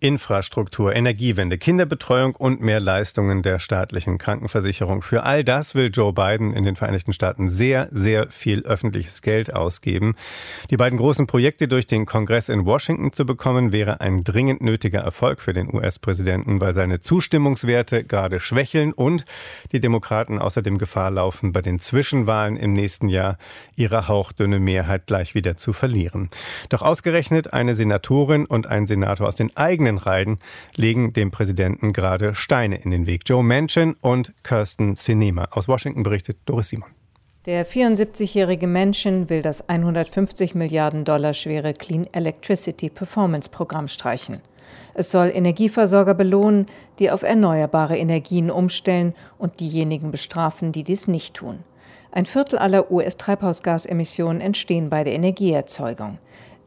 Infrastruktur, 0.00 0.94
Energiewende, 0.94 1.58
Kinderbetreuung 1.58 2.36
und 2.36 2.60
mehr 2.60 2.78
Leistungen 2.78 3.42
der 3.42 3.58
staatlichen 3.58 4.18
Krankenversicherung. 4.18 5.02
Für 5.02 5.24
all 5.24 5.42
das 5.42 5.74
will 5.74 5.90
Joe 5.92 6.12
Biden 6.12 6.52
in 6.52 6.64
den 6.64 6.76
Vereinigten 6.76 7.12
Staaten 7.12 7.50
sehr, 7.50 7.88
sehr 7.90 8.30
viel 8.30 8.62
öffentliches 8.62 9.22
Geld 9.22 9.52
ausgeben. 9.52 10.14
Die 10.70 10.76
beiden 10.76 10.98
großen 10.98 11.26
Projekte 11.26 11.66
durch 11.66 11.86
den 11.86 12.06
Kongress 12.06 12.48
in 12.48 12.64
Washington 12.64 13.12
zu 13.12 13.26
bekommen, 13.26 13.72
wäre 13.72 14.00
ein 14.00 14.22
dringend 14.22 14.60
nötiger 14.60 15.00
Erfolg 15.00 15.40
für 15.40 15.52
den 15.52 15.74
US-Präsidenten, 15.74 16.60
weil 16.60 16.74
seine 16.74 17.00
Zustimmungswerte 17.00 18.04
gerade 18.04 18.38
schwächeln 18.38 18.92
und 18.92 19.24
die 19.72 19.80
Demokraten 19.80 20.38
außerdem 20.38 20.78
Gefahr 20.78 21.10
laufen, 21.10 21.52
bei 21.52 21.62
den 21.62 21.80
Zwischenwahlen 21.80 22.56
im 22.56 22.72
nächsten 22.72 23.08
Jahr 23.08 23.36
ihre 23.74 24.06
hauchdünne 24.06 24.60
Mehrheit 24.60 25.06
gleich 25.06 25.34
wieder 25.34 25.56
zu 25.56 25.72
verlieren. 25.72 26.30
Doch 26.68 26.82
ausgerechnet 26.82 27.52
eine 27.52 27.74
Senatorin 27.74 28.46
und 28.46 28.66
ein 28.68 28.86
Senator 28.86 29.26
aus 29.26 29.36
den 29.36 29.56
eigenen 29.56 29.87
eigenen 29.88 29.98
Reihen 29.98 30.38
legen 30.76 31.12
dem 31.12 31.30
Präsidenten 31.30 31.92
gerade 31.92 32.34
Steine 32.34 32.76
in 32.76 32.90
den 32.90 33.06
Weg. 33.06 33.22
Joe 33.26 33.42
Manchin 33.42 33.94
und 34.00 34.32
Kirsten 34.42 34.96
Sinema. 34.96 35.48
Aus 35.50 35.68
Washington 35.68 36.02
berichtet 36.02 36.38
Doris 36.44 36.68
Simon. 36.68 36.90
Der 37.46 37.66
74-jährige 37.66 38.66
Manchin 38.66 39.30
will 39.30 39.40
das 39.40 39.68
150 39.68 40.54
Milliarden 40.54 41.04
Dollar 41.04 41.32
schwere 41.32 41.72
Clean 41.72 42.06
Electricity 42.12 42.90
Performance 42.90 43.48
Programm 43.48 43.88
streichen. 43.88 44.42
Es 44.92 45.10
soll 45.10 45.30
Energieversorger 45.32 46.12
belohnen, 46.12 46.66
die 46.98 47.10
auf 47.10 47.22
erneuerbare 47.22 47.96
Energien 47.96 48.50
umstellen 48.50 49.14
und 49.38 49.60
diejenigen 49.60 50.10
bestrafen, 50.10 50.72
die 50.72 50.84
dies 50.84 51.08
nicht 51.08 51.34
tun. 51.34 51.60
Ein 52.10 52.26
Viertel 52.26 52.58
aller 52.58 52.90
US-Treibhausgasemissionen 52.90 54.42
entstehen 54.42 54.90
bei 54.90 55.04
der 55.04 55.14
Energieerzeugung. 55.14 56.18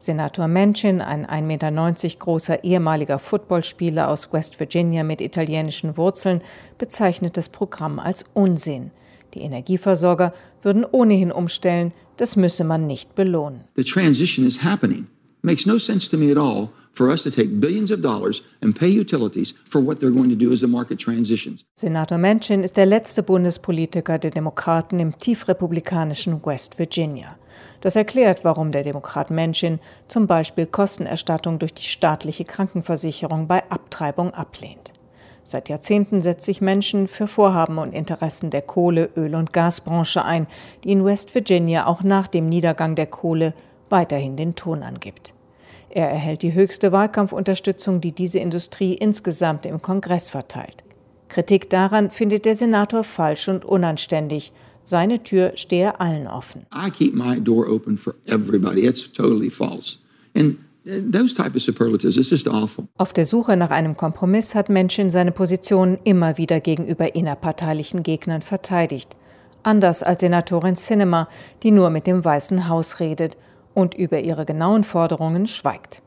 Senator 0.04 0.48
Manchin, 0.48 1.00
ein 1.00 1.26
1,90 1.26 1.42
Meter 1.42 2.18
großer 2.18 2.64
ehemaliger 2.64 3.18
Footballspieler 3.20 4.08
aus 4.08 4.32
West 4.32 4.58
Virginia 4.58 5.04
mit 5.04 5.20
italienischen 5.20 5.96
Wurzeln, 5.96 6.42
bezeichnet 6.76 7.36
das 7.36 7.48
Programm 7.48 7.98
als 8.00 8.24
Unsinn. 8.34 8.90
Die 9.34 9.42
Energieversorger 9.42 10.34
würden 10.62 10.84
ohnehin 10.84 11.30
umstellen, 11.30 11.92
das 12.16 12.36
müsse 12.36 12.64
man 12.64 12.86
nicht 12.86 13.14
belohnen. 13.14 13.64
The 13.76 13.84
transition 13.84 14.46
is 14.46 14.62
happening. 14.64 15.06
Makes 15.44 15.66
no 15.66 15.76
sense 15.78 16.08
to 16.10 16.16
me 16.16 16.30
at 16.30 16.38
all 16.38 16.70
for 16.92 17.10
us 17.10 17.24
to 17.24 17.30
take 17.30 17.60
billions 17.60 17.90
of 17.90 18.00
dollars 18.00 18.42
and 18.60 18.76
pay 18.76 18.88
utilities 18.88 19.54
for 19.68 19.80
what 19.80 19.98
they're 19.98 20.14
going 20.14 20.30
to 20.30 20.36
do 20.36 20.52
as 20.52 20.60
the 20.60 20.68
market 20.68 21.00
transitions. 21.00 21.64
Senator 21.74 22.16
Manchin 22.16 22.62
ist 22.62 22.76
der 22.76 22.86
letzte 22.86 23.24
Bundespolitiker 23.24 24.18
der 24.18 24.30
Demokraten 24.30 25.00
im 25.00 25.18
tiefrepublikanischen 25.18 26.44
West 26.44 26.78
Virginia. 26.78 27.36
Das 27.80 27.96
erklärt, 27.96 28.44
warum 28.44 28.70
der 28.70 28.84
Demokrat 28.84 29.32
Manchin 29.32 29.80
zum 30.06 30.28
Beispiel 30.28 30.66
Kostenerstattung 30.66 31.58
durch 31.58 31.74
die 31.74 31.82
staatliche 31.82 32.44
Krankenversicherung 32.44 33.48
bei 33.48 33.68
Abtreibung 33.68 34.32
ablehnt. 34.34 34.92
Seit 35.42 35.68
Jahrzehnten 35.68 36.22
setzt 36.22 36.44
sich 36.44 36.60
Menschen 36.60 37.08
für 37.08 37.26
Vorhaben 37.26 37.78
und 37.78 37.92
Interessen 37.92 38.50
der 38.50 38.62
Kohle-, 38.62 39.10
Öl- 39.16 39.34
und 39.34 39.52
Gasbranche 39.52 40.24
ein, 40.24 40.46
die 40.84 40.92
in 40.92 41.04
West 41.04 41.34
Virginia 41.34 41.86
auch 41.86 42.04
nach 42.04 42.28
dem 42.28 42.48
Niedergang 42.48 42.94
der 42.94 43.06
Kohle 43.06 43.54
weiterhin 43.92 44.36
den 44.36 44.56
Ton 44.56 44.82
angibt. 44.82 45.34
Er 45.90 46.10
erhält 46.10 46.42
die 46.42 46.54
höchste 46.54 46.90
Wahlkampfunterstützung, 46.90 48.00
die 48.00 48.12
diese 48.12 48.38
Industrie 48.38 48.94
insgesamt 48.94 49.66
im 49.66 49.82
Kongress 49.82 50.30
verteilt. 50.30 50.82
Kritik 51.28 51.70
daran 51.70 52.10
findet 52.10 52.46
der 52.46 52.56
Senator 52.56 53.04
falsch 53.04 53.48
und 53.48 53.64
unanständig, 53.64 54.52
seine 54.84 55.22
Tür 55.22 55.52
stehe 55.54 56.00
allen 56.00 56.26
offen. 56.26 56.66
I 56.74 56.90
keep 56.90 57.14
my 57.14 57.40
door 57.40 57.68
open 57.68 57.96
for 57.96 58.14
everybody. 58.26 58.86
It's 58.86 59.12
totally 59.12 59.50
false. 59.50 59.98
And 60.34 60.58
uh, 60.86 61.00
those 61.10 61.34
type 61.34 61.54
of 61.54 61.62
superlatives, 61.62 62.16
it's 62.16 62.30
just 62.30 62.48
awful. 62.48 62.88
Auf 62.96 63.12
der 63.12 63.26
Suche 63.26 63.56
nach 63.56 63.70
einem 63.70 63.96
Kompromiss 63.96 64.54
hat 64.54 64.70
Manchin 64.70 65.10
seine 65.10 65.30
Positionen 65.30 65.98
immer 66.04 66.36
wieder 66.38 66.60
gegenüber 66.60 67.14
innerparteilichen 67.14 68.02
Gegnern 68.02 68.42
verteidigt. 68.42 69.16
Anders 69.62 70.02
als 70.02 70.22
Senatorin 70.22 70.74
Sinema, 70.74 71.28
die 71.62 71.70
nur 71.70 71.90
mit 71.90 72.06
dem 72.06 72.24
Weißen 72.24 72.68
Haus 72.68 72.98
redet 72.98 73.36
und 73.74 73.94
über 73.94 74.20
ihre 74.20 74.44
genauen 74.44 74.84
Forderungen 74.84 75.46
schweigt. 75.46 76.02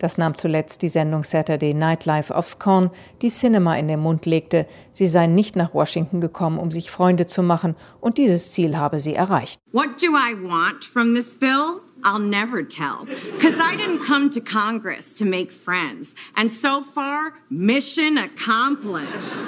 Das 0.00 0.16
nahm 0.16 0.34
zuletzt 0.34 0.80
die 0.80 0.88
Sendung 0.88 1.24
Saturday 1.24 1.74
Night 1.74 2.06
Live 2.06 2.30
aufs 2.30 2.58
Korn, 2.58 2.90
die 3.20 3.28
Cinema 3.28 3.76
in 3.76 3.86
den 3.86 4.00
Mund 4.00 4.24
legte. 4.24 4.66
Sie 4.92 5.06
sei 5.06 5.26
nicht 5.26 5.56
nach 5.56 5.74
Washington 5.74 6.22
gekommen, 6.22 6.58
um 6.58 6.70
sich 6.70 6.90
Freunde 6.90 7.26
zu 7.26 7.42
machen, 7.42 7.76
und 8.00 8.16
dieses 8.16 8.52
Ziel 8.52 8.78
habe 8.78 8.98
sie 8.98 9.14
erreicht. 9.14 9.60
What 9.72 10.00
do 10.00 10.06
I 10.06 10.34
want 10.42 10.86
from 10.86 11.14
this 11.14 11.36
bill? 11.36 11.82
I'll 12.02 12.18
never 12.18 12.66
tell. 12.66 13.04
Because 13.36 13.58
I 13.60 13.76
didn't 13.76 14.00
come 14.06 14.30
to 14.30 14.40
Congress 14.40 15.12
to 15.18 15.26
make 15.26 15.52
friends. 15.52 16.14
And 16.34 16.50
so 16.50 16.80
far, 16.82 17.32
mission 17.50 18.16
accomplished. 18.16 19.46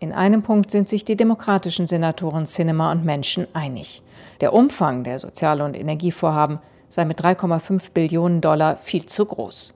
In 0.00 0.12
einem 0.12 0.42
Punkt 0.42 0.70
sind 0.70 0.90
sich 0.90 1.06
die 1.06 1.16
demokratischen 1.16 1.86
Senatoren 1.86 2.44
Cinema 2.44 2.92
und 2.92 3.06
Menschen 3.06 3.46
einig. 3.54 4.02
Der 4.42 4.52
Umfang 4.52 5.02
der 5.02 5.18
Sozial- 5.18 5.62
und 5.62 5.74
Energievorhaben 5.74 6.58
sei 6.94 7.04
mit 7.04 7.20
3,5 7.20 7.90
Billionen 7.92 8.40
Dollar 8.40 8.76
viel 8.76 9.06
zu 9.06 9.26
groß. 9.26 9.74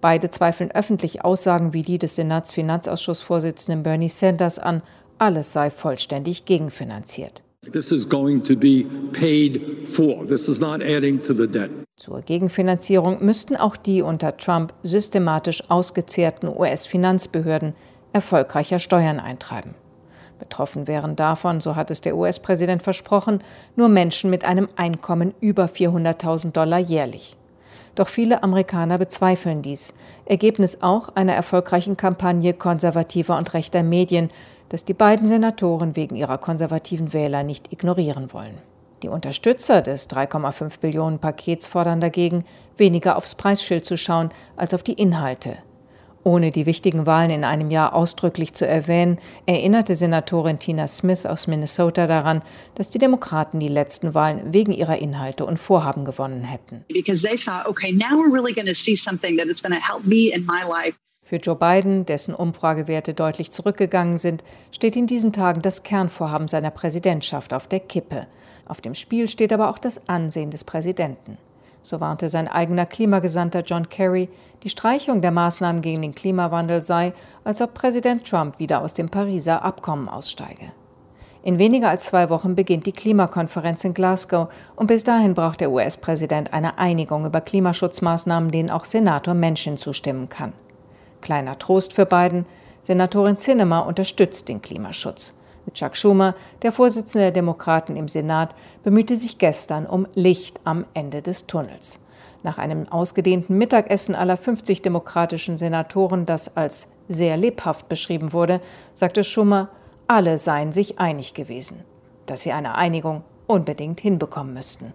Beide 0.00 0.30
zweifeln 0.30 0.70
öffentlich 0.70 1.24
Aussagen 1.24 1.72
wie 1.74 1.82
die 1.82 1.98
des 1.98 2.16
Senatsfinanzausschussvorsitzenden 2.16 3.82
Bernie 3.82 4.08
Sanders 4.08 4.58
an, 4.58 4.82
alles 5.18 5.52
sei 5.52 5.70
vollständig 5.70 6.46
gegenfinanziert. 6.46 7.42
Zur 11.96 12.20
Gegenfinanzierung 12.22 13.24
müssten 13.24 13.56
auch 13.56 13.76
die 13.76 14.02
unter 14.02 14.36
Trump 14.36 14.74
systematisch 14.82 15.70
ausgezehrten 15.70 16.48
US-Finanzbehörden 16.48 17.74
erfolgreicher 18.12 18.78
Steuern 18.78 19.20
eintreiben. 19.20 19.74
Betroffen 20.38 20.86
wären 20.86 21.16
davon, 21.16 21.60
so 21.60 21.76
hat 21.76 21.90
es 21.90 22.00
der 22.00 22.16
US-Präsident 22.16 22.82
versprochen, 22.82 23.42
nur 23.76 23.88
Menschen 23.88 24.30
mit 24.30 24.44
einem 24.44 24.68
Einkommen 24.76 25.34
über 25.40 25.66
400.000 25.66 26.52
Dollar 26.52 26.78
jährlich. 26.78 27.36
Doch 27.94 28.08
viele 28.08 28.42
Amerikaner 28.42 28.98
bezweifeln 28.98 29.62
dies. 29.62 29.94
Ergebnis 30.26 30.82
auch 30.82 31.10
einer 31.14 31.34
erfolgreichen 31.34 31.96
Kampagne 31.96 32.52
konservativer 32.52 33.38
und 33.38 33.54
rechter 33.54 33.82
Medien, 33.82 34.30
dass 34.68 34.84
die 34.84 34.94
beiden 34.94 35.28
Senatoren 35.28 35.94
wegen 35.94 36.16
ihrer 36.16 36.38
konservativen 36.38 37.12
Wähler 37.12 37.44
nicht 37.44 37.72
ignorieren 37.72 38.32
wollen. 38.32 38.58
Die 39.02 39.08
Unterstützer 39.08 39.82
des 39.82 40.08
3,5 40.08 40.80
Billionen 40.80 41.18
Pakets 41.18 41.66
fordern 41.66 42.00
dagegen, 42.00 42.44
weniger 42.76 43.16
aufs 43.16 43.34
Preisschild 43.34 43.84
zu 43.84 43.96
schauen 43.96 44.30
als 44.56 44.74
auf 44.74 44.82
die 44.82 44.94
Inhalte. 44.94 45.58
Ohne 46.24 46.50
die 46.50 46.64
wichtigen 46.64 47.04
Wahlen 47.04 47.28
in 47.28 47.44
einem 47.44 47.70
Jahr 47.70 47.94
ausdrücklich 47.94 48.54
zu 48.54 48.66
erwähnen, 48.66 49.18
erinnerte 49.44 49.94
Senatorin 49.94 50.58
Tina 50.58 50.88
Smith 50.88 51.26
aus 51.26 51.46
Minnesota 51.46 52.06
daran, 52.06 52.40
dass 52.74 52.88
die 52.88 52.98
Demokraten 52.98 53.60
die 53.60 53.68
letzten 53.68 54.14
Wahlen 54.14 54.54
wegen 54.54 54.72
ihrer 54.72 54.96
Inhalte 54.96 55.44
und 55.44 55.58
Vorhaben 55.58 56.06
gewonnen 56.06 56.42
hätten. 56.42 56.82
Für 61.26 61.36
Joe 61.36 61.56
Biden, 61.56 62.06
dessen 62.06 62.34
Umfragewerte 62.34 63.12
deutlich 63.12 63.50
zurückgegangen 63.50 64.16
sind, 64.16 64.44
steht 64.70 64.96
in 64.96 65.06
diesen 65.06 65.32
Tagen 65.32 65.60
das 65.60 65.82
Kernvorhaben 65.82 66.48
seiner 66.48 66.70
Präsidentschaft 66.70 67.52
auf 67.52 67.66
der 67.66 67.80
Kippe. 67.80 68.26
Auf 68.66 68.80
dem 68.80 68.94
Spiel 68.94 69.28
steht 69.28 69.52
aber 69.52 69.68
auch 69.68 69.78
das 69.78 70.08
Ansehen 70.08 70.50
des 70.50 70.64
Präsidenten 70.64 71.36
so 71.84 72.00
warnte 72.00 72.28
sein 72.30 72.48
eigener 72.48 72.86
Klimagesandter 72.86 73.60
John 73.60 73.88
Kerry, 73.90 74.30
die 74.62 74.70
Streichung 74.70 75.20
der 75.20 75.30
Maßnahmen 75.30 75.82
gegen 75.82 76.00
den 76.00 76.14
Klimawandel 76.14 76.80
sei, 76.80 77.12
als 77.44 77.60
ob 77.60 77.74
Präsident 77.74 78.26
Trump 78.26 78.58
wieder 78.58 78.80
aus 78.80 78.94
dem 78.94 79.10
Pariser 79.10 79.62
Abkommen 79.62 80.08
aussteige. 80.08 80.72
In 81.42 81.58
weniger 81.58 81.90
als 81.90 82.06
zwei 82.06 82.30
Wochen 82.30 82.54
beginnt 82.54 82.86
die 82.86 82.92
Klimakonferenz 82.92 83.84
in 83.84 83.92
Glasgow 83.92 84.48
und 84.76 84.86
bis 84.86 85.04
dahin 85.04 85.34
braucht 85.34 85.60
der 85.60 85.70
US-Präsident 85.70 86.54
eine 86.54 86.78
Einigung 86.78 87.26
über 87.26 87.42
Klimaschutzmaßnahmen, 87.42 88.50
denen 88.50 88.70
auch 88.70 88.86
Senator 88.86 89.34
Manchin 89.34 89.76
zustimmen 89.76 90.30
kann. 90.30 90.54
Kleiner 91.20 91.58
Trost 91.58 91.92
für 91.92 92.06
Biden, 92.06 92.46
Senatorin 92.80 93.36
Sinema 93.36 93.80
unterstützt 93.80 94.48
den 94.48 94.62
Klimaschutz. 94.62 95.34
Chuck 95.72 95.96
Schumer, 95.96 96.34
der 96.62 96.72
Vorsitzende 96.72 97.26
der 97.26 97.32
Demokraten 97.32 97.96
im 97.96 98.08
Senat, 98.08 98.54
bemühte 98.82 99.16
sich 99.16 99.38
gestern 99.38 99.86
um 99.86 100.06
Licht 100.14 100.60
am 100.64 100.84
Ende 100.94 101.22
des 101.22 101.46
Tunnels. 101.46 101.98
Nach 102.42 102.58
einem 102.58 102.88
ausgedehnten 102.88 103.56
Mittagessen 103.56 104.14
aller 104.14 104.36
50 104.36 104.82
demokratischen 104.82 105.56
Senatoren, 105.56 106.26
das 106.26 106.56
als 106.56 106.88
sehr 107.08 107.36
lebhaft 107.36 107.88
beschrieben 107.88 108.32
wurde, 108.32 108.60
sagte 108.92 109.24
Schumer, 109.24 109.70
alle 110.06 110.36
seien 110.36 110.72
sich 110.72 110.98
einig 110.98 111.34
gewesen, 111.34 111.84
dass 112.26 112.42
sie 112.42 112.52
eine 112.52 112.74
Einigung 112.74 113.24
unbedingt 113.46 114.00
hinbekommen 114.00 114.52
müssten. 114.52 114.92